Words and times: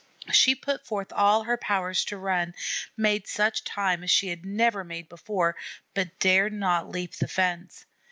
She 0.31 0.55
put 0.55 0.83
forth 0.83 1.13
all 1.13 1.43
her 1.43 1.57
powers 1.57 2.03
to 2.05 2.17
run, 2.17 2.55
made 2.97 3.27
such 3.27 3.63
time 3.63 4.03
as 4.03 4.09
she 4.09 4.29
had 4.29 4.43
never 4.43 4.83
made 4.83 5.07
before, 5.07 5.55
but 5.93 6.17
dared 6.17 6.53
not 6.53 6.89
leap 6.89 7.13
the 7.13 7.27
fence. 7.27 7.85